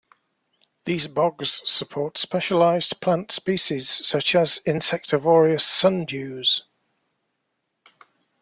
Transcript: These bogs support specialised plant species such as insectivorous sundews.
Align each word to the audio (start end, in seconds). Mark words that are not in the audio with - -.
These 0.83 1.05
bogs 1.05 1.61
support 1.69 2.17
specialised 2.17 3.01
plant 3.01 3.31
species 3.31 3.87
such 3.87 4.33
as 4.33 4.59
insectivorous 4.65 5.63
sundews. 5.63 6.63